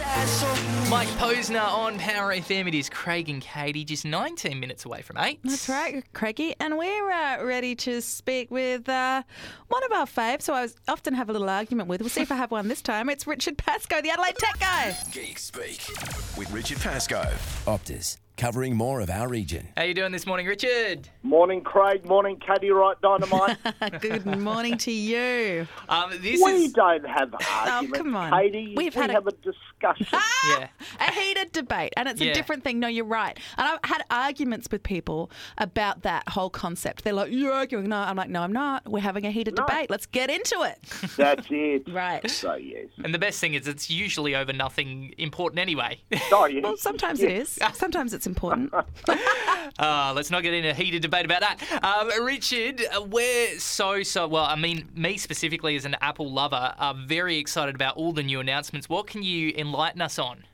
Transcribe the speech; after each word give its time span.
sad 0.00 0.28
song. 0.28 0.90
Mike 0.90 1.08
Posner 1.08 1.62
on 1.62 1.98
Power 1.98 2.34
FM. 2.34 2.66
It 2.66 2.74
is 2.74 2.88
Craig 2.88 3.28
and 3.28 3.42
Katie, 3.42 3.84
just 3.84 4.06
19 4.06 4.58
minutes 4.58 4.86
away 4.86 5.02
from 5.02 5.18
8. 5.18 5.40
That's 5.44 5.68
right, 5.68 6.02
Craigie. 6.14 6.54
And 6.58 6.78
we're 6.78 7.10
uh, 7.10 7.44
ready 7.44 7.74
to 7.76 8.00
speak 8.00 8.50
with 8.50 8.88
uh, 8.88 9.22
one 9.68 9.84
of 9.84 9.92
our 9.92 10.06
faves, 10.06 10.46
who 10.46 10.54
I 10.54 10.62
was, 10.62 10.74
often 10.88 11.12
have 11.12 11.28
a 11.28 11.32
little 11.32 11.50
argument 11.50 11.90
with. 11.90 12.00
We'll 12.00 12.08
see 12.08 12.22
if 12.22 12.32
I 12.32 12.36
have 12.36 12.50
one 12.50 12.68
this 12.68 12.80
time. 12.80 13.10
It's 13.10 13.26
Richard 13.26 13.58
Pascoe, 13.58 14.00
the 14.00 14.08
Adelaide 14.08 14.36
Tech 14.38 14.58
guy. 14.58 14.96
Geek 15.12 15.38
Speak 15.38 15.86
with 16.38 16.50
Richard 16.50 16.78
Pascoe. 16.80 17.30
Optus, 17.66 18.16
covering 18.40 18.74
more 18.74 19.02
of 19.02 19.10
our 19.10 19.28
region. 19.28 19.68
How 19.76 19.82
you 19.82 19.92
doing 19.92 20.12
this 20.12 20.24
morning, 20.24 20.46
Richard? 20.46 21.06
Morning, 21.22 21.60
Craig. 21.60 22.06
Morning, 22.06 22.38
Katie 22.40 22.70
Wright 22.70 22.96
Dynamite. 23.02 23.58
Good 24.00 24.24
morning 24.24 24.78
to 24.78 24.90
you. 24.90 25.68
Um, 25.90 26.08
this 26.22 26.40
we 26.42 26.52
is 26.52 26.72
don't 26.72 27.06
have 27.06 27.34
arguments, 27.46 27.98
come 27.98 28.16
on. 28.16 28.32
Katie. 28.32 28.72
We've 28.74 28.94
we 28.96 29.00
had 29.02 29.10
a- 29.10 29.12
have 29.12 29.26
a 29.26 29.32
discussion. 29.32 30.06
yeah. 30.48 30.68
A 31.00 31.12
heated 31.12 31.52
debate, 31.52 31.92
and 31.98 32.08
it's 32.08 32.18
Yeah. 32.18 32.30
a 32.30 32.34
different 32.34 32.64
thing. 32.64 32.80
No, 32.80 32.88
you're 32.88 33.04
right. 33.04 33.38
And 33.58 33.68
I've 33.68 33.78
had 33.84 34.02
arguments 34.10 34.68
with 34.72 34.82
people 34.82 35.30
about 35.58 36.00
that 36.02 36.26
whole 36.30 36.48
concept. 36.48 37.04
They're 37.04 37.12
like, 37.12 37.30
"You're 37.30 37.52
arguing." 37.52 37.90
No, 37.90 37.98
I'm 37.98 38.16
like, 38.16 38.30
"No, 38.30 38.40
I'm 38.40 38.52
not. 38.54 38.88
We're 38.90 39.00
having 39.00 39.26
a 39.26 39.30
heated 39.30 39.54
No. 39.58 39.66
debate. 39.66 39.90
Let's 39.90 40.06
get 40.06 40.30
into 40.30 40.62
it." 40.62 40.78
That's 41.18 41.46
it. 41.50 41.86
Right. 41.92 42.28
So 42.30 42.54
yes. 42.54 42.86
And 43.04 43.12
the 43.12 43.18
best 43.18 43.38
thing 43.38 43.52
is 43.52 43.68
it's 43.68 43.90
usually 43.90 44.34
over 44.34 44.54
nothing 44.54 45.12
important 45.18 45.58
anyway. 45.60 46.00
Oh, 46.32 46.46
yes. 46.46 46.62
Well, 46.62 46.78
sometimes 46.78 47.20
it 47.20 47.32
is. 47.32 47.58
Sometimes 47.74 48.14
it's 48.14 48.29
important. 48.30 48.72
Uh, 49.78 50.12
let's 50.16 50.30
not 50.30 50.42
get 50.42 50.54
into 50.54 50.70
a 50.70 50.74
heated 50.74 51.02
debate 51.02 51.24
about 51.24 51.40
that. 51.40 51.82
Um, 51.82 52.24
Richard, 52.24 52.82
uh, 52.94 53.02
we're 53.02 53.58
so, 53.58 54.02
so, 54.02 54.26
well, 54.26 54.44
I 54.44 54.56
mean, 54.56 54.88
me 54.94 55.18
specifically 55.18 55.76
as 55.76 55.84
an 55.84 55.96
Apple 56.00 56.30
lover, 56.30 56.74
are 56.78 56.94
very 56.94 57.38
excited 57.38 57.74
about 57.74 57.96
all 57.96 58.12
the 58.12 58.22
new 58.22 58.40
announcements. 58.40 58.88
What 58.88 59.06
can 59.06 59.22
you 59.22 59.52
enlighten 59.56 60.00
us 60.00 60.18
on? 60.18 60.44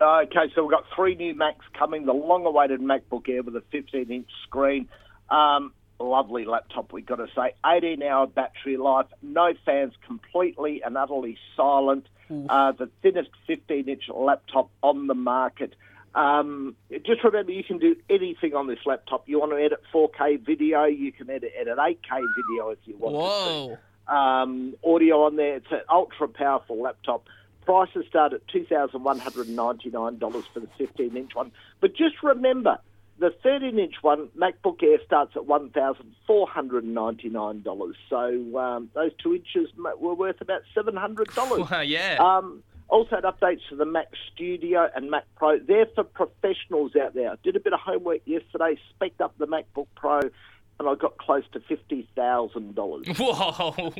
Okay, 0.00 0.52
so 0.54 0.62
we've 0.62 0.70
got 0.70 0.84
three 0.94 1.14
new 1.14 1.34
Macs 1.34 1.64
coming. 1.78 2.04
The 2.04 2.12
long-awaited 2.12 2.80
MacBook 2.80 3.28
Air 3.28 3.42
with 3.42 3.56
a 3.56 3.62
15-inch 3.72 4.28
screen. 4.44 4.88
Um, 5.30 5.72
lovely 5.98 6.44
laptop, 6.44 6.92
we've 6.92 7.06
got 7.06 7.16
to 7.16 7.28
say. 7.34 7.54
18-hour 7.64 8.26
battery 8.28 8.76
life. 8.76 9.06
No 9.22 9.54
fans, 9.64 9.94
completely 10.06 10.82
and 10.82 10.96
utterly 10.98 11.38
silent. 11.56 12.06
Uh, 12.28 12.72
the 12.72 12.90
thinnest 13.02 13.30
15-inch 13.48 14.08
laptop 14.12 14.68
on 14.82 15.06
the 15.06 15.14
market. 15.14 15.74
Um, 16.16 16.74
just 17.04 17.22
remember, 17.22 17.52
you 17.52 17.62
can 17.62 17.78
do 17.78 17.94
anything 18.08 18.54
on 18.54 18.66
this 18.68 18.78
laptop. 18.86 19.28
You 19.28 19.38
want 19.38 19.52
to 19.52 19.58
edit 19.58 19.82
4K 19.94 20.40
video, 20.44 20.84
you 20.84 21.12
can 21.12 21.28
edit, 21.28 21.52
edit 21.60 21.76
8K 21.76 22.22
video 22.36 22.70
if 22.70 22.78
you 22.84 22.96
want 22.96 23.14
to 23.14 23.78
Whoa. 24.08 24.14
um, 24.16 24.74
audio 24.82 25.24
on 25.24 25.36
there. 25.36 25.56
It's 25.56 25.70
an 25.70 25.82
ultra 25.90 26.26
powerful 26.26 26.80
laptop. 26.80 27.26
Prices 27.66 28.06
start 28.08 28.32
at 28.32 28.46
two 28.48 28.64
thousand 28.64 29.02
one 29.02 29.18
hundred 29.18 29.48
ninety 29.48 29.90
nine 29.90 30.18
dollars 30.18 30.44
for 30.54 30.60
the 30.60 30.68
fifteen 30.78 31.16
inch 31.16 31.34
one. 31.34 31.50
But 31.80 31.96
just 31.96 32.22
remember, 32.22 32.78
the 33.18 33.30
thirteen 33.42 33.80
inch 33.80 33.96
one, 34.02 34.28
MacBook 34.38 34.80
Air, 34.84 34.98
starts 35.04 35.32
at 35.34 35.46
one 35.46 35.70
thousand 35.70 36.14
four 36.28 36.46
hundred 36.46 36.84
ninety 36.84 37.28
nine 37.28 37.62
dollars. 37.62 37.96
So 38.08 38.56
um, 38.56 38.88
those 38.94 39.10
two 39.20 39.34
inches 39.34 39.68
were 39.76 40.14
worth 40.14 40.40
about 40.40 40.62
seven 40.76 40.94
hundred 40.94 41.34
dollars. 41.34 41.68
Well, 41.70 41.82
yeah. 41.82 42.18
Um, 42.20 42.62
also, 42.88 43.16
had 43.16 43.24
updates 43.24 43.60
to 43.70 43.76
the 43.76 43.84
Mac 43.84 44.08
Studio 44.32 44.88
and 44.94 45.10
Mac 45.10 45.24
Pro. 45.36 45.58
They're 45.58 45.86
for 45.94 46.04
professionals 46.04 46.92
out 46.96 47.14
there. 47.14 47.30
I 47.30 47.34
did 47.42 47.56
a 47.56 47.60
bit 47.60 47.72
of 47.72 47.80
homework 47.80 48.20
yesterday, 48.24 48.78
spec'd 48.90 49.20
up 49.20 49.36
the 49.38 49.46
MacBook 49.46 49.88
Pro, 49.96 50.20
and 50.20 50.88
I 50.88 50.94
got 50.94 51.18
close 51.18 51.44
to 51.52 51.60
fifty 51.60 52.08
thousand 52.14 52.74
dollars. 52.74 53.06
Whoa. 53.18 53.92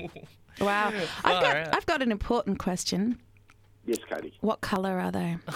Wow. 0.61 0.93
I've 1.25 1.43
got 1.43 1.55
right. 1.55 1.69
I've 1.75 1.87
got 1.87 2.01
an 2.01 2.11
important 2.13 2.59
question. 2.59 3.19
Yes, 3.85 3.99
Katie. 4.09 4.35
What 4.41 4.61
colour 4.61 4.99
are 4.99 5.11
they? 5.13 5.37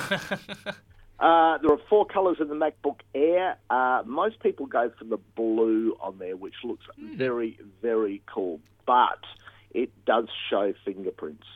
Uh, 1.21 1.59
there 1.59 1.71
are 1.71 1.81
four 1.91 2.07
colours 2.07 2.39
in 2.41 2.49
the 2.49 2.55
MacBook 2.55 3.01
Air. 3.15 3.59
Uh, 3.69 4.03
most 4.07 4.41
people 4.41 4.65
go 4.65 4.91
for 4.99 5.05
the 5.05 5.19
blue 5.37 5.95
on 6.01 6.19
there, 6.19 6.35
which 6.35 6.55
looks 6.65 6.87
very, 6.99 7.59
very 7.83 8.23
cool. 8.25 8.59
But 8.87 9.19
it 9.71 9.91
does 10.07 10.29
show 10.49 10.73
fingerprints. 10.83 11.47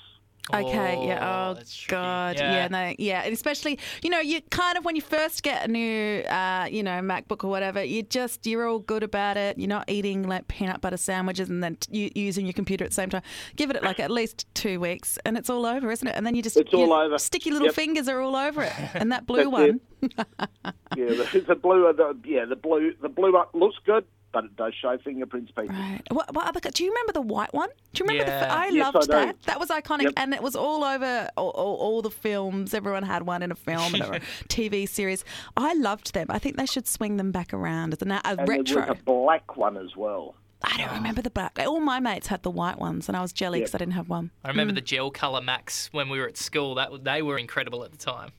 Okay, 0.52 1.06
yeah. 1.06 1.48
Oh, 1.50 1.54
that's 1.54 1.74
tricky. 1.74 1.90
God, 1.96 2.36
Yeah. 2.36 2.52
yeah, 2.52 2.68
no, 2.68 2.94
yeah. 2.98 3.22
And 3.22 3.32
especially, 3.32 3.78
you 4.02 4.10
know, 4.10 4.20
you 4.20 4.40
kind 4.50 4.76
of 4.76 4.84
when 4.84 4.94
you 4.94 5.00
first 5.02 5.42
get 5.42 5.64
a 5.64 5.68
new, 5.68 6.20
uh, 6.22 6.68
you 6.70 6.82
know, 6.82 7.00
MacBook 7.00 7.44
or 7.44 7.48
whatever, 7.48 7.82
you 7.82 8.02
just 8.02 8.46
you're 8.46 8.66
all 8.68 8.78
good 8.78 9.02
about 9.02 9.36
it. 9.38 9.58
You're 9.58 9.68
not 9.68 9.88
eating 9.88 10.28
like 10.28 10.46
peanut 10.48 10.80
butter 10.82 10.98
sandwiches 10.98 11.48
and 11.48 11.62
then 11.62 11.76
t- 11.76 12.12
using 12.14 12.44
your 12.44 12.52
computer 12.52 12.84
at 12.84 12.90
the 12.90 12.94
same 12.94 13.08
time. 13.08 13.22
Give 13.56 13.70
it 13.70 13.82
like 13.82 13.98
at 14.00 14.10
least 14.10 14.46
two 14.54 14.80
weeks, 14.80 15.18
and 15.24 15.38
it's 15.38 15.48
all 15.48 15.64
over, 15.64 15.90
isn't 15.90 16.06
it? 16.06 16.14
And 16.14 16.26
then 16.26 16.34
you 16.34 16.42
just 16.42 16.56
It's 16.58 16.74
all 16.74 16.92
over. 16.92 17.16
Sticky 17.18 17.50
little 17.50 17.68
Yep. 17.68 17.74
fingers 17.74 18.08
are 18.08 18.20
all 18.20 18.36
over 18.36 18.62
it, 18.62 18.72
and 18.94 19.10
that 19.12 19.26
blue 19.26 19.50
That's 19.50 19.50
one. 19.50 19.80
Yeah, 20.96 21.06
the, 21.06 21.44
the 21.48 21.54
blue, 21.54 21.92
the, 21.96 22.16
yeah, 22.28 22.44
the 22.44 22.56
blue, 22.56 22.92
the 23.00 23.08
blue 23.08 23.32
one 23.32 23.46
looks 23.54 23.76
good, 23.86 24.04
but 24.34 24.44
it 24.44 24.54
does 24.56 24.74
show 24.74 24.98
fingerprints. 24.98 25.50
People. 25.52 25.74
Right. 25.74 26.02
What, 26.10 26.34
what 26.34 26.46
other? 26.46 26.60
Do 26.60 26.84
you 26.84 26.90
remember 26.90 27.12
the 27.14 27.22
white 27.22 27.54
one? 27.54 27.70
Do 27.94 28.04
you 28.04 28.08
remember 28.08 28.24
the? 28.30 28.36
Yeah. 28.46 28.54
I 28.54 28.68
Yes, 28.68 28.92
loved 28.94 29.10
I 29.10 29.24
that. 29.26 29.42
That 29.44 29.58
was 29.60 29.70
iconic, 29.70 30.02
Yep. 30.02 30.12
and 30.18 30.34
it 30.34 30.42
was 30.42 30.54
all 30.56 30.84
over 30.84 31.30
all, 31.38 31.50
all, 31.50 31.76
all 31.76 32.02
the 32.02 32.10
films. 32.10 32.74
Everyone 32.74 33.04
had 33.04 33.22
one 33.22 33.42
in 33.42 33.50
a 33.50 33.54
film 33.54 33.94
or 34.02 34.14
a 34.16 34.20
TV 34.48 34.86
series. 34.86 35.24
I 35.56 35.72
loved 35.74 36.12
them. 36.12 36.26
I 36.28 36.38
think 36.38 36.56
they 36.58 36.66
should 36.66 36.86
swing 36.86 37.16
them 37.16 37.30
back 37.32 37.54
around 37.54 37.94
as 37.94 38.02
a, 38.02 38.06
a 38.12 38.20
And 38.38 38.48
retro. 38.48 38.80
there 38.82 38.86
was 38.90 38.98
a 39.00 39.02
black 39.04 39.56
one 39.56 39.78
as 39.78 39.96
well. 39.96 40.34
I 40.66 40.76
don't 40.78 40.92
remember 40.94 41.20
the 41.22 41.30
black. 41.30 41.58
All 41.60 41.78
my 41.80 42.00
mates 42.00 42.26
had 42.26 42.42
the 42.42 42.50
white 42.50 42.78
ones, 42.78 43.08
and 43.08 43.16
I 43.16 43.20
was 43.22 43.32
jelly 43.32 43.60
because 43.60 43.72
Yep. 43.74 43.80
I 43.80 43.84
didn't 43.84 43.94
have 43.94 44.08
one. 44.08 44.30
I 44.44 44.48
remember 44.48 44.72
Hmm. 44.72 44.76
the 44.76 44.80
gel 44.80 45.10
color 45.10 45.40
Macs 45.42 45.88
when 45.92 46.08
we 46.08 46.18
were 46.18 46.26
at 46.26 46.36
school. 46.38 46.74
That 46.74 47.04
they 47.04 47.22
were 47.22 47.38
incredible 47.38 47.84
at 47.84 47.90
the 47.92 47.98
time. 47.98 48.32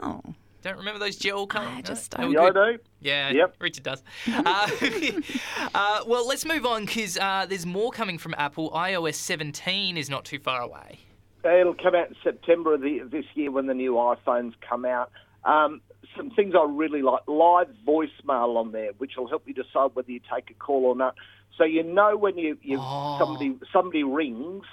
Oh, 0.00 0.20
Don't 0.66 0.78
remember 0.78 0.98
those 0.98 1.14
gel 1.14 1.46
color? 1.46 1.68
I 1.68 1.80
just 1.80 2.10
They 2.16 2.24
don't- 2.24 2.32
Yeah, 2.32 2.42
I 2.42 2.50
do. 2.50 2.78
Yeah, 3.00 3.30
Yep. 3.30 3.54
Richard 3.60 3.84
does. 3.84 4.02
uh, 4.32 4.68
uh, 5.76 6.00
well, 6.08 6.26
let's 6.26 6.44
move 6.44 6.66
on 6.66 6.86
because 6.86 7.16
uh, 7.18 7.46
there's 7.48 7.64
more 7.64 7.92
coming 7.92 8.18
from 8.18 8.34
Apple. 8.36 8.72
iOS 8.72 9.14
17 9.14 9.96
is 9.96 10.10
not 10.10 10.24
too 10.24 10.40
far 10.40 10.60
away. 10.60 10.98
It'll 11.44 11.72
come 11.74 11.94
out 11.94 12.08
in 12.08 12.16
September 12.24 12.74
of 12.74 12.80
the, 12.80 12.98
this 13.08 13.24
year 13.34 13.52
when 13.52 13.66
the 13.66 13.74
new 13.74 13.92
iPhones 13.92 14.54
come 14.68 14.84
out. 14.84 15.12
Um, 15.44 15.82
some 16.16 16.30
things 16.30 16.54
I 16.58 16.66
really 16.68 17.00
like 17.02 17.22
live 17.28 17.68
voicemail 17.86 18.56
on 18.56 18.72
there, 18.72 18.90
which 18.98 19.12
will 19.16 19.28
help 19.28 19.46
you 19.46 19.54
decide 19.54 19.90
whether 19.94 20.10
you 20.10 20.18
take 20.34 20.50
a 20.50 20.54
call 20.54 20.84
or 20.86 20.96
not. 20.96 21.14
So 21.56 21.62
you 21.62 21.84
know 21.84 22.16
when 22.16 22.36
you, 22.36 22.58
you 22.60 22.78
Oh. 22.80 23.18
somebody 23.20 23.56
somebody 23.72 24.02
rings 24.02 24.64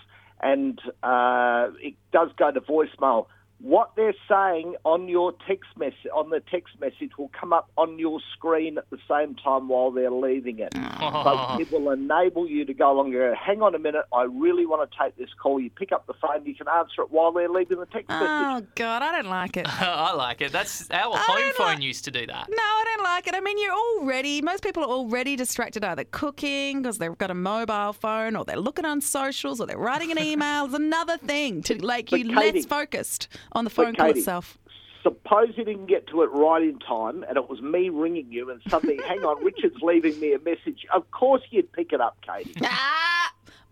and 0.42 0.81
uh, 1.04 1.68
it 1.80 1.94
does 2.12 2.31
go 2.36 2.50
to 2.50 2.62
voicemail. 2.62 3.28
What 3.59 3.91
they're 3.96 4.14
saying 4.28 4.75
on 4.84 5.08
your 5.08 5.31
text 5.47 5.69
message 5.78 5.96
on 6.14 6.30
the 6.30 6.41
text 6.52 6.74
message 6.81 7.12
will 7.18 7.31
come 7.40 7.53
up 7.53 7.69
on 7.78 7.97
your 7.97 8.19
screen 8.34 8.78
at 8.78 8.90
the 8.90 8.97
same 9.09 9.36
time 9.36 9.69
while 9.69 9.90
they're 9.90 10.12
leaving 10.12 10.59
it. 10.59 10.74
Ah. 10.75 11.56
So 11.58 11.62
it 11.62 11.72
will 11.72 11.92
enable 11.92 12.46
you 12.47 12.66
to 12.66 12.74
go 12.74 12.92
along 12.92 13.08
and 13.08 13.16
go, 13.16 13.34
hang 13.34 13.62
on 13.62 13.74
a 13.74 13.80
minute, 13.80 14.03
I 14.13 14.24
really 14.24 14.66
want 14.66 14.90
to 14.92 14.97
take 15.02 15.16
this 15.18 15.30
call. 15.42 15.62
You 15.62 15.69
pick 15.69 15.94
up 15.94 16.08
the 16.08 16.13
phone, 16.13 16.46
you 16.46 16.56
can 16.56 16.68
answer 16.68 17.03
it 17.03 17.12
while 17.12 17.31
they're 17.31 17.47
leaving 17.50 17.80
the 17.80 17.86
text 17.86 18.08
oh, 18.09 18.19
message. 18.19 18.68
oh 18.68 18.72
God, 18.75 19.02
I 19.02 19.12
don't 19.22 19.30
like 19.30 19.56
it. 19.56 19.66
I 19.81 20.13
like 20.13 20.42
it. 20.42 20.52
That's 20.52 20.90
our 20.92 21.16
home 21.16 21.53
phone 21.53 21.68
like- 21.68 21.81
used 21.81 22.03
to 22.06 22.12
do 22.12 22.28
that. 22.28 22.47
No, 22.50 22.58
I 22.58 22.84
don't 22.96 23.03
like 23.06 23.28
it. 23.28 23.36
I 23.36 23.40
mean, 23.40 23.58
you're 23.58 23.74
already, 23.74 24.42
most 24.42 24.62
people 24.63 24.84
are 24.84 24.90
already 24.90 25.38
distracted 25.38 25.86
either 25.86 26.03
cooking 26.03 26.81
because 26.81 26.97
they've 26.97 27.18
got 27.18 27.31
a 27.31 27.36
mobile 27.36 27.94
phone 27.94 28.36
or 28.36 28.44
they're 28.44 28.58
looking 28.58 28.84
on 28.86 29.00
socials 29.00 29.62
or 29.62 29.68
they're 29.68 29.78
writing 29.78 30.12
an 30.12 30.19
email. 30.22 30.66
It's 30.66 30.74
another 30.74 31.18
thing 31.18 31.62
to 31.63 31.75
make 31.86 32.09
But 32.09 32.19
you 32.19 32.36
Katie- 32.36 32.59
less 32.59 32.66
focused 32.66 33.30
on 33.52 33.64
the 33.64 33.70
phone 33.70 33.94
call 33.96 34.08
Katie- 34.08 34.20
itself. 34.20 34.58
Suppose 35.04 35.50
you 35.58 35.66
didn't 35.66 35.88
get 35.88 36.08
to 36.08 36.22
it 36.22 36.28
right 36.28 36.62
in 36.62 36.80
time 36.80 37.26
and 37.28 37.36
it 37.36 37.50
was 37.50 37.62
me 37.62 37.90
ringing 37.90 38.31
you 38.31 38.50
and 38.50 38.62
suddenly, 38.70 38.98
hang 39.06 39.20
on, 39.26 39.44
Richard's 39.44 39.76
leaving 39.81 40.18
me 40.22 40.34
a 40.34 40.40
message. 40.40 40.86
Of 40.94 41.12
course 41.12 41.42
you'd 41.50 41.70
pick 41.74 41.92
it 41.92 42.00
up, 42.00 42.16
Katie. 42.26 42.54
Ah! 42.64 43.23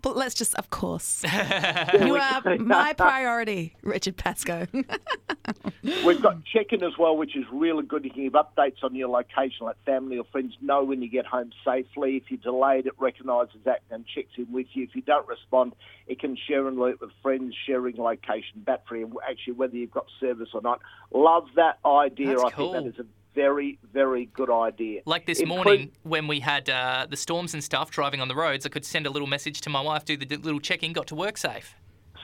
But 0.02 0.18
let's 0.18 0.34
just, 0.34 0.56
of 0.56 0.70
course. 0.70 1.24
you 2.02 2.16
are 2.16 2.58
my 2.58 2.94
priority, 2.94 3.76
Richard 3.84 4.18
Pascoe. 4.18 4.68
We've 5.84 6.22
got 6.22 6.44
check-in 6.46 6.84
as 6.84 6.98
well, 6.98 7.16
which 7.16 7.36
is 7.36 7.46
really 7.52 7.84
good. 7.84 8.04
You 8.04 8.12
can 8.12 8.24
give 8.24 8.34
updates 8.34 8.84
on 8.84 8.96
your 8.96 9.10
location, 9.10 9.66
let 9.68 9.78
family 9.86 10.18
or 10.18 10.24
friends 10.32 10.56
know 10.62 10.84
when 10.84 11.02
you 11.02 11.10
get 11.10 11.26
home 11.26 11.52
safely. 11.64 12.18
If 12.18 12.24
you're 12.30 12.40
delayed, 12.40 12.88
it 12.88 12.94
recognises 12.98 13.58
that 13.66 13.82
and 13.92 14.06
checks 14.08 14.32
in 14.38 14.52
with 14.52 14.68
you. 14.74 14.84
If 14.84 14.96
you 14.96 15.02
don't 15.02 15.28
respond, 15.28 15.74
it 16.08 16.20
can 16.20 16.36
share 16.48 16.68
and 16.68 16.78
alert 16.78 17.00
with 17.00 17.12
friends, 17.22 17.56
sharing 17.68 17.98
location, 17.98 18.62
battery, 18.66 19.04
and 19.04 19.14
actually 19.30 19.54
whether 19.54 19.76
you've 19.76 19.92
got 19.92 20.06
service 20.20 20.50
or 20.54 20.62
not. 20.62 20.82
Love 21.14 21.48
that 21.56 21.80
idea. 21.86 22.30
That's 22.30 22.44
I 22.44 22.50
cool. 22.52 22.74
think 22.74 22.86
that 22.86 23.02
is 23.02 23.06
a 23.06 23.21
very, 23.36 23.80
very 23.94 24.26
good 24.34 24.50
idea. 24.52 25.02
Like 25.06 25.26
this 25.26 25.40
Improve- 25.40 25.66
morning 25.66 25.92
when 26.04 26.28
we 26.28 26.40
had 26.40 26.70
uh, 26.70 27.08
the 27.10 27.18
storms 27.18 27.54
and 27.54 27.64
stuff 27.64 27.92
driving 27.92 28.22
on 28.22 28.28
the 28.28 28.36
roads, 28.36 28.66
I 28.66 28.70
could 28.70 28.86
send 28.86 29.06
a 29.06 29.10
little 29.10 29.28
message 29.28 29.62
to 29.62 29.70
my 29.70 29.82
wife, 29.82 30.06
do 30.06 30.18
the 30.18 30.38
little 30.38 30.60
check 30.60 30.84
in, 30.84 30.94
got 30.94 31.08
to 31.08 31.16
work 31.16 31.38
safe. 31.38 31.76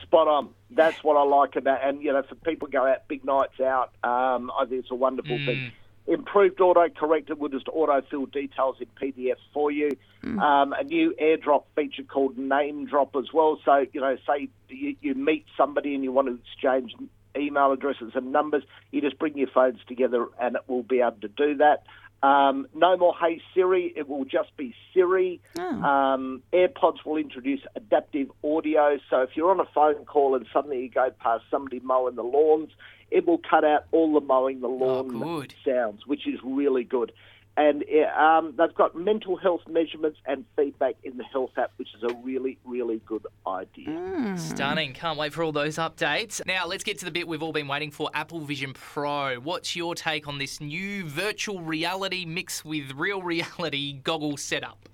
Spot 0.02 0.28
on. 0.28 0.50
That's 0.70 1.02
what 1.02 1.16
I 1.16 1.22
like 1.24 1.56
about, 1.56 1.80
and 1.86 2.02
you 2.02 2.12
know, 2.12 2.22
for 2.22 2.34
people 2.36 2.68
go 2.68 2.86
out 2.86 3.08
big 3.08 3.24
nights 3.24 3.60
out, 3.60 3.92
um, 4.04 4.50
I 4.58 4.64
think 4.66 4.82
it's 4.82 4.90
a 4.90 4.94
wonderful 4.94 5.36
Mm. 5.38 5.46
thing. 5.46 5.72
Improved 6.06 6.58
autocorrect 6.58 7.28
it 7.28 7.38
will 7.38 7.50
just 7.50 7.66
autofill 7.66 8.30
details 8.32 8.76
in 8.80 8.86
PDF 8.98 9.36
for 9.52 9.70
you. 9.70 9.90
Um, 10.24 10.72
a 10.72 10.82
new 10.82 11.14
AirDrop 11.20 11.64
feature 11.76 12.02
called 12.02 12.38
Name 12.38 12.86
Drop 12.86 13.14
as 13.16 13.30
well. 13.32 13.58
So 13.64 13.84
you 13.92 14.00
know, 14.00 14.16
say 14.26 14.48
you, 14.70 14.96
you 15.02 15.14
meet 15.14 15.44
somebody 15.56 15.94
and 15.94 16.02
you 16.02 16.10
want 16.12 16.28
to 16.28 16.38
exchange 16.42 16.94
email 17.36 17.72
addresses 17.72 18.12
and 18.14 18.32
numbers. 18.32 18.62
You 18.90 19.00
just 19.00 19.18
bring 19.18 19.36
your 19.36 19.48
phones 19.48 19.80
together 19.86 20.26
and 20.40 20.56
it 20.56 20.62
will 20.66 20.82
be 20.82 21.00
able 21.00 21.20
to 21.22 21.28
do 21.28 21.56
that. 21.56 21.84
Um, 22.22 22.66
no 22.74 22.96
more 22.96 23.14
Hey 23.14 23.40
Siri. 23.54 23.92
It 23.94 24.08
will 24.08 24.24
just 24.24 24.56
be 24.56 24.74
Siri. 24.92 25.40
Um, 25.84 26.42
AirPods 26.52 27.04
will 27.04 27.16
introduce 27.16 27.60
adaptive 27.76 28.30
audio. 28.42 28.98
So 29.08 29.22
if 29.22 29.30
you're 29.36 29.50
on 29.50 29.60
a 29.60 29.68
phone 29.72 30.04
call 30.04 30.34
and 30.34 30.44
suddenly 30.52 30.82
you 30.82 30.90
go 30.90 31.10
past 31.20 31.44
somebody 31.50 31.80
mowing 31.80 32.16
the 32.16 32.24
lawns, 32.24 32.70
it 33.10 33.26
will 33.26 33.38
cut 33.38 33.64
out 33.64 33.84
all 33.92 34.12
the 34.12 34.20
mowing 34.20 34.60
the 34.60 34.68
lawn 34.68 35.08
good. 35.08 35.54
sounds, 35.64 36.06
which 36.06 36.26
is 36.26 36.40
really 36.42 36.84
good. 36.84 37.12
And 37.56 37.84
um, 38.16 38.54
they've 38.56 38.74
got 38.74 38.94
mental 38.94 39.36
health 39.36 39.62
measurements 39.68 40.18
and 40.26 40.44
feedback 40.54 40.94
in 41.02 41.16
the 41.16 41.24
health 41.24 41.50
app, 41.56 41.72
which 41.76 41.88
is 41.96 42.02
a 42.04 42.14
really, 42.22 42.57
really 43.58 43.68
good 43.74 43.88
idea. 43.88 44.38
Stunning. 44.38 44.92
Can't 44.92 45.18
wait 45.18 45.32
for 45.32 45.42
all 45.42 45.52
those 45.52 45.76
updates. 45.76 46.44
Now, 46.46 46.66
let's 46.66 46.84
get 46.84 46.98
to 47.00 47.04
the 47.04 47.10
bit 47.10 47.26
we've 47.26 47.42
all 47.42 47.52
been 47.52 47.68
waiting 47.68 47.90
for 47.90 48.10
Apple 48.14 48.40
Vision 48.40 48.72
Pro. 48.72 49.36
What's 49.36 49.74
your 49.76 49.94
take 49.94 50.28
on 50.28 50.38
this 50.38 50.60
new 50.60 51.04
virtual 51.04 51.60
reality 51.60 52.24
mixed 52.24 52.64
with 52.64 52.92
real 52.92 53.22
reality 53.22 53.92
goggle 54.04 54.36
setup? 54.36 54.88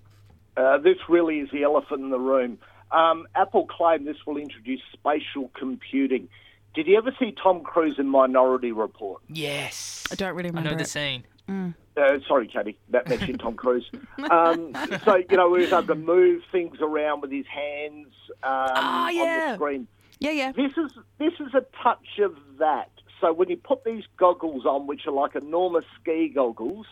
Uh, 0.56 0.78
this 0.78 0.98
really 1.08 1.40
is 1.40 1.50
the 1.52 1.62
elephant 1.62 2.02
in 2.02 2.10
the 2.10 2.18
room. 2.18 2.58
Um, 2.92 3.26
Apple 3.34 3.66
claim 3.66 4.04
this 4.04 4.18
will 4.26 4.36
introduce 4.36 4.80
spatial 4.92 5.50
computing. 5.58 6.28
Did 6.74 6.86
you 6.86 6.96
ever 6.96 7.14
see 7.18 7.34
Tom 7.42 7.62
Cruise 7.62 7.96
in 7.98 8.08
Minority 8.08 8.72
Report? 8.72 9.22
Yes. 9.28 10.04
I 10.10 10.14
don't 10.14 10.34
really 10.34 10.50
remember. 10.50 10.70
I 10.70 10.72
remember 10.72 10.84
know 10.84 10.84
the 10.84 10.84
it. 10.84 11.66
scene. 11.68 11.74
Uh, 11.96 12.18
sorry, 12.26 12.48
Katie, 12.48 12.76
that 12.90 13.08
mentioned 13.08 13.40
Tom 13.40 13.54
Cruise. 13.54 13.88
Um, 14.30 14.72
so, 15.04 15.16
you 15.16 15.36
know, 15.36 15.54
he 15.54 15.62
was 15.62 15.72
able 15.72 15.86
to 15.88 15.94
move 15.94 16.42
things 16.50 16.78
around 16.80 17.20
with 17.20 17.30
his 17.30 17.46
hands 17.46 18.08
um, 18.42 18.70
Oh, 18.74 19.06
on 19.06 19.14
the 19.50 19.54
screen. 19.54 19.86
Yeah, 20.18 20.30
yeah. 20.32 20.52
This 20.52 20.72
is 20.76 20.92
this 21.18 21.34
is 21.40 21.54
a 21.54 21.64
touch 21.82 22.18
of 22.20 22.36
that. 22.58 22.90
So 23.20 23.32
when 23.32 23.48
you 23.48 23.56
put 23.56 23.84
these 23.84 24.04
goggles 24.16 24.64
on, 24.66 24.86
which 24.86 25.06
are 25.06 25.12
like 25.12 25.34
enormous 25.34 25.84
ski 26.00 26.28
goggles, 26.34 26.86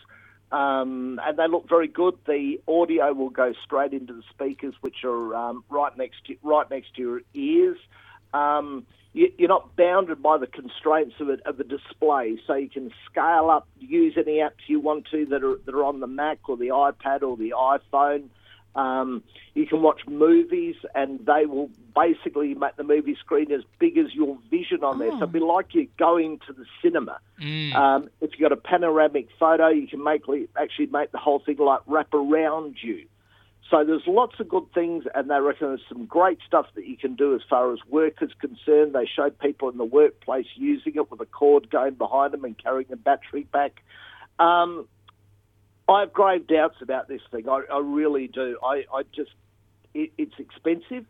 um, 0.51 1.19
and 1.23 1.37
they 1.37 1.47
look 1.47 1.67
very 1.67 1.87
good, 1.87 2.15
the 2.27 2.61
audio 2.67 3.11
will 3.13 3.29
go 3.29 3.53
straight 3.63 3.93
into 3.93 4.13
the 4.13 4.23
speakers, 4.29 4.75
which 4.81 5.03
are 5.03 5.35
um, 5.35 5.63
right 5.69 5.95
next 5.97 6.25
to 6.27 6.35
right 6.43 6.69
next 6.69 6.95
to 6.95 7.01
your 7.01 7.21
ears. 7.33 7.77
Um, 8.33 8.85
you're 9.13 9.49
not 9.49 9.75
bounded 9.75 10.21
by 10.21 10.37
the 10.37 10.47
constraints 10.47 11.15
of, 11.19 11.29
it, 11.29 11.41
of 11.45 11.57
the 11.57 11.63
display, 11.63 12.39
so 12.47 12.55
you 12.55 12.69
can 12.69 12.91
scale 13.09 13.49
up, 13.51 13.67
use 13.79 14.15
any 14.17 14.37
apps 14.37 14.67
you 14.67 14.79
want 14.79 15.05
to 15.11 15.25
that 15.27 15.43
are 15.43 15.59
that 15.65 15.75
are 15.75 15.83
on 15.83 15.99
the 15.99 16.07
Mac 16.07 16.49
or 16.49 16.57
the 16.57 16.69
iPad 16.69 17.21
or 17.21 17.37
the 17.37 17.53
iPhone. 17.55 18.29
Um, 18.75 19.23
you 19.53 19.67
can 19.67 19.83
watch 19.83 20.01
movies, 20.07 20.75
and 20.95 21.23
they 21.27 21.45
will 21.45 21.69
basically 21.95 22.55
make 22.55 22.75
the 22.75 22.83
movie 22.83 23.15
screen 23.19 23.51
as 23.51 23.61
big 23.77 23.99
as 23.99 24.15
your 24.15 24.39
vision 24.49 24.83
on 24.83 24.97
there. 24.97 25.11
So 25.11 25.17
it'd 25.17 25.31
be 25.31 25.39
like 25.39 25.75
you're 25.75 25.85
going 25.99 26.39
to 26.47 26.53
the 26.53 26.65
cinema. 26.81 27.19
Um, 27.75 28.09
if 28.19 28.31
you've 28.31 28.49
got 28.49 28.51
a 28.51 28.59
panoramic 28.59 29.27
photo, 29.39 29.67
you 29.67 29.87
can 29.87 30.03
make 30.03 30.23
actually 30.57 30.87
make 30.87 31.11
the 31.11 31.19
whole 31.19 31.37
thing 31.37 31.57
like 31.57 31.81
wrap 31.85 32.11
around 32.15 32.77
you. 32.81 33.05
So 33.73 33.83
there's 33.83 34.05
lots 34.05 34.39
of 34.39 34.47
good 34.47 34.71
things, 34.71 35.05
and 35.15 35.31
they 35.31 35.39
reckon 35.39 35.69
there's 35.69 35.81
some 35.89 36.05
great 36.05 36.37
stuff 36.45 36.67
that 36.75 36.85
you 36.85 36.95
can 36.95 37.15
do 37.15 37.33
as 37.33 37.41
far 37.49 37.73
as 37.73 37.79
work 37.89 38.21
is 38.21 38.29
concerned. 38.39 38.93
They 38.93 39.07
showed 39.07 39.39
people 39.39 39.67
in 39.69 39.77
the 39.79 39.83
workplace 39.83 40.45
using 40.53 40.93
it 40.95 41.09
with 41.09 41.19
a 41.21 41.25
cord 41.25 41.71
going 41.71 41.95
behind 41.95 42.33
them 42.33 42.45
and 42.45 42.55
carrying 42.55 42.91
a 42.91 42.95
battery 42.95 43.47
back. 43.51 43.81
Um, 44.37 44.87
I 45.89 46.01
have 46.01 46.13
grave 46.13 46.45
doubts 46.45 46.83
about 46.83 47.07
this 47.07 47.21
thing. 47.31 47.49
I, 47.49 47.63
I 47.71 47.79
really 47.79 48.27
do. 48.27 48.59
I, 48.63 48.83
I 48.93 49.01
just, 49.11 49.31
it, 49.95 50.11
it's 50.19 50.37
expensive. 50.37 51.05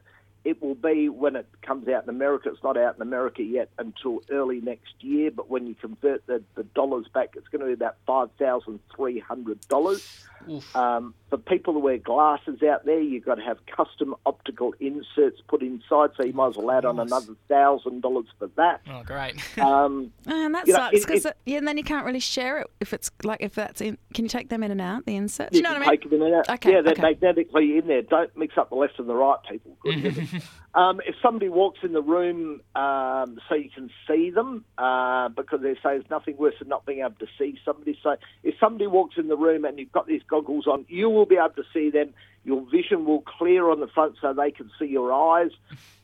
It 0.45 0.61
will 0.61 0.75
be 0.75 1.09
when 1.09 1.35
it 1.35 1.47
comes 1.63 1.89
out 1.89 2.03
in 2.03 2.09
America. 2.09 2.49
It's 2.49 2.63
not 2.63 2.77
out 2.77 2.95
in 2.95 3.01
America 3.01 3.43
yet 3.43 3.71
until 3.77 4.21
early 4.29 4.61
next 4.61 4.93
year. 5.01 5.31
But 5.31 5.49
when 5.49 5.67
you 5.67 5.75
convert 5.75 6.25
the, 6.27 6.41
the 6.55 6.63
dollars 6.63 7.07
back, 7.13 7.33
it's 7.35 7.49
going 7.49 7.59
to 7.59 7.67
be 7.67 7.73
about 7.73 7.97
five 8.07 8.29
thousand 8.39 8.79
three 8.95 9.19
hundred 9.19 9.59
dollars. 9.67 10.25
Um, 10.75 11.13
for 11.29 11.37
people 11.37 11.73
who 11.73 11.79
wear 11.79 11.97
glasses 11.97 12.61
out 12.61 12.85
there, 12.85 12.99
you've 13.01 13.25
got 13.25 13.35
to 13.35 13.41
have 13.41 13.57
custom 13.65 14.15
optical 14.25 14.73
inserts 14.79 15.41
put 15.47 15.61
inside, 15.61 16.11
so 16.15 16.23
you 16.23 16.33
might 16.33 16.49
as 16.49 16.57
well 16.57 16.71
add 16.71 16.85
on 16.85 16.99
another 16.99 17.33
thousand 17.47 18.01
dollars 18.01 18.25
for 18.37 18.47
that. 18.55 18.81
Oh, 18.89 19.03
great. 19.03 19.35
Um, 19.63 20.11
And 20.25 20.53
that 20.53 20.67
sucks 20.67 21.05
because 21.05 21.25
yeah, 21.45 21.57
and 21.57 21.67
then 21.67 21.77
you 21.77 21.83
can't 21.83 22.05
really 22.05 22.19
share 22.19 22.59
it 22.59 22.67
if 22.79 22.93
it's 22.93 23.09
like 23.23 23.41
if 23.41 23.55
that's 23.55 23.81
in. 23.81 23.97
Can 24.13 24.25
you 24.25 24.29
take 24.29 24.49
them 24.49 24.61
in 24.63 24.71
and 24.71 24.81
out 24.81 25.05
the 25.05 25.15
inserts? 25.15 25.53
You 25.53 25.57
you 25.57 25.63
know 25.63 25.69
can 25.69 25.79
what 25.79 25.87
I 25.87 25.91
mean? 25.91 25.99
take 25.99 26.09
them 26.09 26.21
in 26.21 26.27
and 26.27 26.35
out. 26.35 26.49
Okay, 26.49 26.71
yeah, 26.73 26.81
they're 26.81 26.91
okay. 26.93 27.01
magnetically 27.01 27.77
in 27.77 27.87
there. 27.87 28.01
Don't 28.01 28.35
mix 28.37 28.57
up 28.57 28.69
the 28.69 28.75
left 28.75 28.99
and 28.99 29.07
the 29.09 29.15
right, 29.15 29.39
people. 29.49 29.77
Um, 30.75 31.01
if 31.05 31.13
somebody 31.21 31.49
walks 31.49 31.81
in 31.83 31.93
the 31.93 32.01
room 32.01 32.61
um, 32.75 33.39
so 33.47 33.53
you 33.53 33.69
can 33.69 33.91
see 34.07 34.31
them, 34.31 34.65
uh, 34.79 35.29
because 35.29 35.61
they 35.61 35.75
say 35.75 35.79
there's 35.83 36.09
nothing 36.09 36.35
worse 36.35 36.55
than 36.57 36.67
not 36.67 36.83
being 36.83 37.01
able 37.01 37.13
to 37.19 37.27
see 37.37 37.59
somebody. 37.63 37.95
So 38.01 38.15
if 38.41 38.55
somebody 38.59 38.87
walks 38.87 39.17
in 39.17 39.27
the 39.27 39.37
room 39.37 39.65
and 39.65 39.77
you've 39.77 39.91
got 39.91 40.07
these 40.07 40.23
goggles 40.33 40.65
on, 40.65 40.85
you 40.89 41.09
will 41.09 41.27
be 41.27 41.35
able 41.35 41.49
to 41.55 41.63
see 41.73 41.91
them. 41.91 42.13
Your 42.43 42.65
vision 42.69 43.05
will 43.05 43.21
clear 43.21 43.69
on 43.69 43.79
the 43.79 43.87
front 43.87 44.15
so 44.19 44.33
they 44.33 44.51
can 44.51 44.69
see 44.79 44.87
your 44.87 45.13
eyes, 45.13 45.51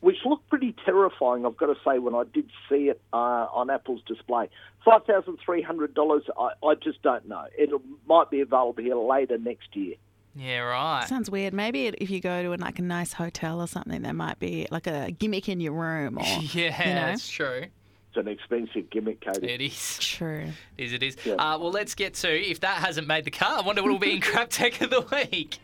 which 0.00 0.16
look 0.24 0.40
pretty 0.48 0.74
terrifying, 0.86 1.44
I've 1.44 1.56
got 1.56 1.66
to 1.66 1.76
say, 1.84 1.98
when 1.98 2.14
I 2.14 2.22
did 2.32 2.48
see 2.68 2.88
it 2.88 3.00
uh, 3.12 3.46
on 3.52 3.68
Apple's 3.68 4.02
display. 4.06 4.48
$5,300, 4.86 6.20
I, 6.38 6.66
I 6.66 6.74
just 6.76 7.02
don't 7.02 7.28
know. 7.28 7.44
It 7.58 7.70
might 8.06 8.30
be 8.30 8.40
available 8.40 8.82
here 8.82 8.94
later 8.96 9.36
next 9.36 9.74
year. 9.74 9.96
Yeah, 10.34 10.60
right. 10.60 11.06
Sounds 11.08 11.28
weird. 11.30 11.52
Maybe 11.52 11.88
if 11.88 12.08
you 12.08 12.20
go 12.20 12.42
to 12.42 12.62
like 12.62 12.78
a 12.78 12.82
nice 12.82 13.12
hotel 13.12 13.60
or 13.60 13.66
something, 13.66 14.00
there 14.02 14.14
might 14.14 14.38
be 14.38 14.66
like 14.70 14.86
a 14.86 15.10
gimmick 15.10 15.48
in 15.48 15.60
your 15.60 15.72
room. 15.72 16.18
Or 16.18 16.22
Yeah, 16.54 16.88
you 16.88 16.94
know? 16.94 17.06
that's 17.06 17.28
true. 17.28 17.66
It's 18.12 18.16
an 18.16 18.26
expensive 18.26 18.90
gimmick, 18.90 19.20
Katie. 19.20 19.46
It 19.46 19.60
is. 19.60 19.98
True. 20.00 20.46
It 20.76 20.84
is, 20.84 20.92
it 20.92 21.02
is. 21.04 21.16
Yeah. 21.24 21.34
Uh, 21.34 21.58
well, 21.58 21.70
let's 21.70 21.94
get 21.94 22.14
to, 22.14 22.28
if 22.28 22.58
that 22.60 22.78
hasn't 22.78 23.06
made 23.06 23.24
the 23.24 23.30
cut, 23.30 23.58
I 23.58 23.60
wonder 23.64 23.82
what 23.82 23.92
will 23.92 23.98
be 24.00 24.14
in 24.14 24.20
Crap 24.20 24.50
Tech 24.50 24.80
of 24.80 24.90
the 24.90 25.02
Week. 25.02 25.58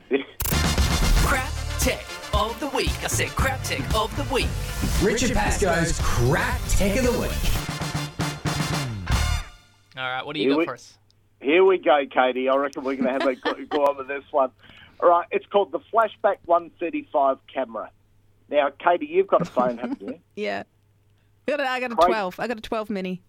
Crap 0.45 1.51
Tech 1.81 2.05
of 2.33 2.59
the 2.61 2.69
Week. 2.69 2.93
I 3.03 3.09
said 3.09 3.31
Crap 3.31 3.65
Tech 3.65 3.81
of 3.97 4.15
the 4.17 4.33
Week. 4.33 4.47
Richard 5.03 5.33
Pascoe's 5.37 5.99
Crap 6.01 6.61
Tech 6.69 6.97
of 6.99 7.05
the 7.05 7.19
Week. 7.21 7.33
All 9.99 10.09
right, 10.09 10.25
what 10.25 10.35
do 10.35 10.41
you 10.41 10.47
Here 10.51 10.53
got 10.55 10.59
we- 10.61 10.65
for 10.67 10.75
us? 10.75 10.99
Here 11.41 11.65
we 11.65 11.79
go, 11.79 12.01
Katie. 12.11 12.49
I 12.49 12.57
reckon 12.57 12.83
we're 12.85 12.95
going 12.97 13.07
to 13.07 13.13
have 13.13 13.27
a 13.27 13.35
go, 13.35 13.55
go 13.69 13.85
on 13.87 13.99
with 13.99 14.09
this 14.09 14.25
one. 14.31 14.51
All 15.01 15.09
right, 15.11 15.27
it's 15.31 15.45
called 15.47 15.71
the 15.73 15.81
Flashback 15.93 16.37
135 16.47 17.39
camera. 17.53 17.91
Now, 18.49 18.71
Katie, 18.71 19.07
you've 19.07 19.27
got 19.27 19.43
a 19.43 19.45
phone, 19.45 19.79
haven't 19.79 20.01
you? 20.01 20.19
Yeah. 20.37 20.63
I 21.49 21.51
got 21.53 21.61
a, 21.61 21.69
I 21.69 21.81
got 21.81 21.93
a 21.93 21.97
Craig- 21.97 22.09
12. 22.09 22.41
I 22.41 22.47
got 22.49 22.59
a 22.59 22.61
12 22.61 22.91
mini. 22.91 23.23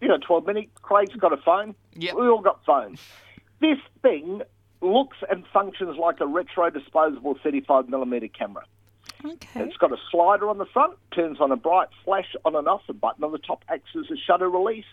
You 0.00 0.08
got 0.08 0.16
a 0.22 0.26
12 0.26 0.46
mini. 0.46 0.68
Craig's 0.82 1.14
got 1.16 1.32
a 1.32 1.36
phone. 1.36 1.74
Yep. 1.94 2.14
We 2.14 2.28
all 2.28 2.40
got 2.40 2.64
phones. 2.64 3.00
This 3.60 3.78
thing 4.02 4.42
looks 4.80 5.18
and 5.30 5.44
functions 5.52 5.96
like 5.98 6.20
a 6.20 6.26
retro 6.26 6.70
disposable 6.70 7.36
35 7.42 7.88
millimeter 7.88 8.28
camera. 8.28 8.64
Okay. 9.24 9.60
It's 9.62 9.76
got 9.76 9.92
a 9.92 9.98
slider 10.10 10.48
on 10.48 10.58
the 10.58 10.64
front, 10.66 10.94
turns 11.14 11.40
on 11.40 11.52
a 11.52 11.56
bright 11.56 11.88
flash 12.04 12.34
on 12.44 12.56
and 12.56 12.66
off. 12.66 12.82
The 12.86 12.94
button 12.94 13.22
on 13.22 13.32
the 13.32 13.38
top 13.38 13.62
acts 13.68 13.90
as 13.94 14.10
a 14.10 14.16
shutter 14.16 14.48
release. 14.48 14.84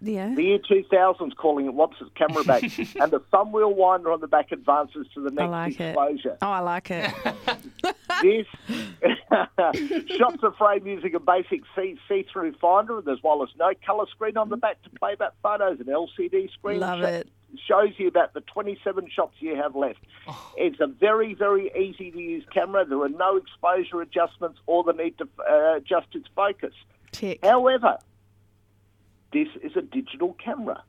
Yeah. 0.00 0.34
The 0.34 0.42
year 0.42 0.58
2000's 0.58 1.34
calling 1.34 1.66
it 1.66 1.74
wants 1.74 1.96
its 2.00 2.10
camera 2.14 2.44
back, 2.44 2.62
and 3.00 3.10
the 3.12 3.20
thumb 3.30 3.52
wheel 3.52 3.72
winder 3.74 4.10
on 4.12 4.20
the 4.20 4.26
back 4.26 4.52
advances 4.52 5.06
to 5.14 5.20
the 5.20 5.30
I 5.30 5.46
next 5.46 5.50
like 5.50 5.80
it. 5.80 5.88
exposure. 5.90 6.38
Oh, 6.42 6.50
I 6.50 6.60
like 6.60 6.90
it. 6.90 7.10
This 8.22 8.46
shots 10.16 10.42
of 10.42 10.54
frame 10.56 10.86
using 10.86 11.14
a 11.14 11.20
basic 11.20 11.62
see- 11.76 11.98
see-through 12.08 12.54
finder, 12.60 12.98
as 13.10 13.18
well 13.24 13.42
as 13.42 13.48
no 13.58 13.72
colour 13.84 14.06
screen 14.10 14.36
on 14.36 14.48
the 14.50 14.56
back 14.56 14.80
to 14.84 14.90
play 14.90 15.14
back 15.16 15.32
photos, 15.42 15.80
an 15.80 15.86
LCD 15.86 16.50
screen. 16.52 16.80
Love 16.80 17.02
it. 17.02 17.28
Shows 17.66 17.94
you 17.98 18.08
about 18.08 18.34
the 18.34 18.40
27 18.40 19.08
shots 19.14 19.34
you 19.40 19.56
have 19.56 19.74
left. 19.74 20.00
It's 20.56 20.80
a 20.80 20.86
very, 20.86 21.34
very 21.34 21.70
easy 21.76 22.10
to 22.10 22.18
use 22.18 22.44
camera. 22.52 22.84
There 22.84 23.00
are 23.00 23.08
no 23.08 23.36
exposure 23.36 24.00
adjustments 24.00 24.58
or 24.66 24.84
the 24.84 24.92
need 24.92 25.18
to 25.18 25.28
uh, 25.38 25.76
adjust 25.76 26.08
its 26.14 26.26
focus. 26.34 26.72
Tick. 27.12 27.44
However, 27.44 27.98
this 29.32 29.48
is 29.62 29.76
a 29.76 29.82
digital 29.82 30.34
camera. 30.34 30.82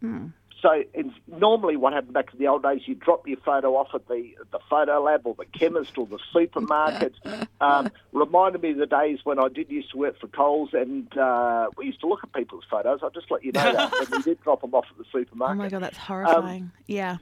Hmm. 0.00 0.28
So 0.62 0.84
it's 0.92 1.14
normally 1.26 1.76
what 1.76 1.92
happened 1.92 2.12
back 2.12 2.32
in 2.32 2.38
the 2.38 2.46
old 2.48 2.62
days, 2.62 2.82
you 2.84 2.94
drop 2.94 3.26
your 3.26 3.38
photo 3.38 3.76
off 3.76 3.88
at 3.94 4.06
the 4.08 4.34
the 4.50 4.58
photo 4.68 5.02
lab 5.02 5.22
or 5.24 5.34
the 5.34 5.46
chemist 5.46 5.96
or 5.96 6.06
the 6.06 6.18
supermarket. 6.32 7.14
um, 7.60 7.90
reminded 8.12 8.62
me 8.62 8.72
of 8.72 8.78
the 8.78 8.86
days 8.86 9.20
when 9.24 9.38
I 9.38 9.48
did 9.48 9.70
used 9.70 9.90
to 9.92 9.98
work 9.98 10.20
for 10.20 10.28
Coles 10.28 10.70
and 10.72 11.16
uh, 11.16 11.68
we 11.76 11.86
used 11.86 12.00
to 12.00 12.06
look 12.06 12.20
at 12.22 12.32
people's 12.32 12.64
photos. 12.70 13.00
I'll 13.02 13.10
just 13.10 13.30
let 13.30 13.44
you 13.44 13.52
know 13.52 13.72
that 13.72 13.92
when 14.10 14.18
we 14.18 14.22
did 14.22 14.40
drop 14.42 14.60
them 14.60 14.74
off 14.74 14.86
at 14.90 14.98
the 14.98 15.04
supermarket. 15.10 15.58
Oh 15.60 15.62
my 15.62 15.68
God, 15.68 15.82
that's 15.82 15.96
horrifying. 15.96 16.70
yeah. 16.86 17.16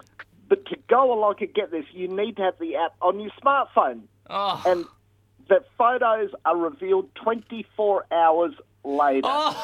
But 0.48 0.64
to 0.66 0.76
go 0.88 1.12
along 1.12 1.36
and 1.40 1.52
get 1.52 1.70
this, 1.70 1.84
you 1.92 2.08
need 2.08 2.36
to 2.38 2.42
have 2.42 2.58
the 2.58 2.76
app 2.76 2.94
on 3.02 3.20
your 3.20 3.30
smartphone. 3.42 4.02
Oh. 4.30 4.62
And 4.66 4.86
the 5.48 5.62
photos 5.76 6.30
are 6.44 6.56
revealed 6.56 7.14
24 7.16 8.06
hours 8.10 8.54
later. 8.84 9.28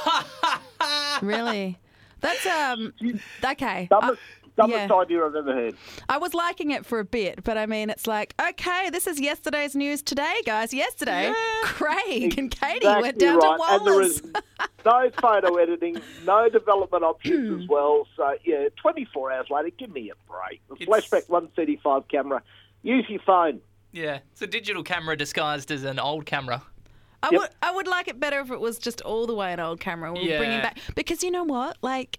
Really? 1.22 1.78
That's, 2.24 2.46
um, 2.46 2.92
okay. 3.44 3.86
Some, 3.90 4.04
I- 4.04 4.08
of, 4.10 4.18
Dumbest 4.56 4.88
Yeah. 4.88 4.94
idea 4.96 5.26
I've 5.26 5.34
ever 5.34 5.52
heard. 5.52 5.74
I 6.08 6.18
was 6.18 6.32
liking 6.32 6.70
it 6.70 6.86
for 6.86 7.00
a 7.00 7.04
bit, 7.04 7.42
but 7.42 7.58
I 7.58 7.66
mean, 7.66 7.90
it's 7.90 8.06
like, 8.06 8.34
okay, 8.40 8.88
this 8.88 9.08
is 9.08 9.20
yesterday's 9.20 9.74
news 9.74 10.00
today, 10.00 10.42
guys. 10.46 10.72
Yesterday, 10.72 11.32
Craig 11.64 12.38
and 12.38 12.52
Katie 12.52 12.86
went 12.86 13.18
down 13.18 13.38
right. 13.38 13.58
to 13.58 13.64
And 13.74 13.84
there 13.84 13.94
Wallace. 13.96 14.22
no 14.84 15.10
photo 15.20 15.56
editing, 15.56 16.00
no 16.24 16.48
development 16.48 17.02
options 17.02 17.62
as 17.64 17.68
well. 17.68 18.06
So, 18.16 18.36
yeah, 18.44 18.68
24 18.80 19.32
hours 19.32 19.46
later, 19.50 19.70
give 19.76 19.90
me 19.92 20.10
a 20.10 20.30
break. 20.30 20.60
The 20.68 20.76
It's- 20.84 20.88
flashback 21.10 21.28
135 21.28 22.06
camera. 22.06 22.40
Use 22.84 23.06
your 23.08 23.22
phone. 23.26 23.60
Yeah, 23.90 24.20
it's 24.30 24.42
a 24.42 24.46
digital 24.46 24.84
camera 24.84 25.16
disguised 25.16 25.72
as 25.72 25.82
an 25.82 25.98
old 25.98 26.26
camera. 26.26 26.62
I 27.24 27.30
Yep. 27.30 27.40
would 27.40 27.50
I 27.62 27.70
would 27.70 27.86
like 27.86 28.08
it 28.08 28.20
better 28.20 28.40
if 28.40 28.50
it 28.50 28.60
was 28.60 28.78
just 28.78 29.00
all 29.00 29.26
the 29.26 29.34
way 29.34 29.52
an 29.52 29.60
old 29.60 29.80
camera. 29.80 30.12
We're 30.12 30.20
Yeah. 30.22 30.38
bringing 30.38 30.60
back 30.60 30.78
because 30.94 31.22
you 31.22 31.30
know 31.30 31.44
what? 31.44 31.78
Like, 31.82 32.18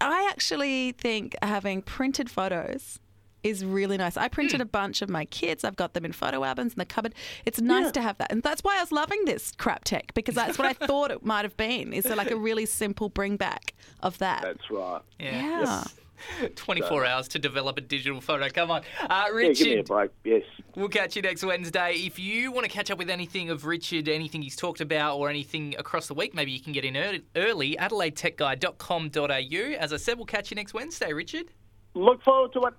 I 0.00 0.28
actually 0.30 0.92
think 0.92 1.36
having 1.42 1.82
printed 1.82 2.30
photos 2.30 2.98
is 3.42 3.64
really 3.64 3.96
nice. 3.96 4.16
I 4.16 4.28
printed 4.28 4.56
hmm. 4.56 4.62
a 4.62 4.66
bunch 4.66 5.02
of 5.02 5.08
my 5.08 5.24
kids. 5.26 5.62
I've 5.62 5.76
got 5.76 5.94
them 5.94 6.04
in 6.04 6.12
photo 6.12 6.42
albums 6.42 6.72
in 6.72 6.78
the 6.78 6.84
cupboard. 6.86 7.14
It's 7.44 7.60
nice 7.60 7.92
to 7.92 8.00
have 8.00 8.18
that, 8.18 8.32
and 8.32 8.42
that's 8.42 8.64
why 8.64 8.78
I 8.78 8.80
was 8.80 8.90
loving 8.92 9.24
this 9.24 9.52
crap 9.52 9.84
tech 9.84 10.14
because 10.14 10.34
that's 10.34 10.58
what 10.58 10.66
I 10.66 10.72
thought 10.86 11.10
it 11.10 11.24
might 11.24 11.44
have 11.44 11.56
been. 11.56 11.92
Is 11.92 12.06
like 12.06 12.30
a 12.30 12.36
really 12.36 12.66
simple 12.66 13.08
bring 13.08 13.36
back 13.36 13.74
of 14.00 14.18
that. 14.18 14.42
That's 14.42 14.70
right. 14.70 15.02
Yeah. 15.20 15.60
yeah. 15.62 15.84
24 16.56 17.04
hours 17.04 17.28
to 17.28 17.38
develop 17.38 17.78
a 17.78 17.80
digital 17.80 18.20
photo. 18.20 18.48
Come 18.48 18.70
on. 18.70 18.82
Uh, 19.02 19.06
Yeah, 19.08 19.28
Richard, 19.28 19.64
give 19.64 19.74
me 19.74 19.78
a 19.80 19.82
break. 19.82 20.10
Yes. 20.24 20.42
we'll 20.74 20.88
catch 20.88 21.16
you 21.16 21.22
next 21.22 21.44
Wednesday. 21.44 21.92
If 21.94 22.18
you 22.18 22.52
want 22.52 22.64
to 22.64 22.70
catch 22.70 22.90
up 22.90 22.98
with 22.98 23.10
anything 23.10 23.50
of 23.50 23.64
Richard, 23.64 24.08
anything 24.08 24.42
he's 24.42 24.56
talked 24.56 24.80
about, 24.80 25.18
or 25.18 25.28
anything 25.30 25.74
across 25.78 26.06
the 26.08 26.14
week, 26.14 26.34
maybe 26.34 26.52
you 26.52 26.60
can 26.60 26.72
get 26.72 26.84
in 26.84 26.96
early, 26.96 27.22
early 27.34 27.76
adelaidetechguy.com.au. 27.76 29.76
As 29.78 29.92
I 29.92 29.96
said, 29.96 30.16
we'll 30.16 30.26
catch 30.26 30.50
you 30.50 30.54
next 30.54 30.74
Wednesday, 30.74 31.12
Richard. 31.12 31.46
Look 31.94 32.22
forward 32.22 32.52
to 32.52 32.60
it. 32.60 32.74